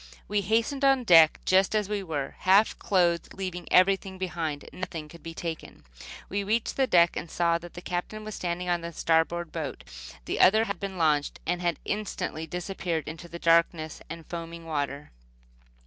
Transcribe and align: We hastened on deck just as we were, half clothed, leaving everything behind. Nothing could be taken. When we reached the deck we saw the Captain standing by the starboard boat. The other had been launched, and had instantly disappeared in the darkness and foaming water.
We 0.27 0.41
hastened 0.41 0.83
on 0.83 1.03
deck 1.03 1.39
just 1.45 1.75
as 1.75 1.87
we 1.87 2.01
were, 2.01 2.35
half 2.39 2.75
clothed, 2.79 3.35
leaving 3.35 3.67
everything 3.69 4.17
behind. 4.17 4.67
Nothing 4.73 5.07
could 5.07 5.21
be 5.21 5.35
taken. 5.35 5.83
When 6.27 6.39
we 6.39 6.43
reached 6.43 6.75
the 6.75 6.87
deck 6.87 7.13
we 7.15 7.27
saw 7.27 7.59
the 7.59 7.69
Captain 7.69 8.31
standing 8.31 8.65
by 8.65 8.77
the 8.77 8.93
starboard 8.93 9.51
boat. 9.51 9.83
The 10.25 10.39
other 10.39 10.63
had 10.63 10.79
been 10.79 10.97
launched, 10.97 11.39
and 11.45 11.61
had 11.61 11.77
instantly 11.85 12.47
disappeared 12.47 13.07
in 13.07 13.17
the 13.17 13.37
darkness 13.37 14.01
and 14.09 14.25
foaming 14.25 14.65
water. 14.65 15.11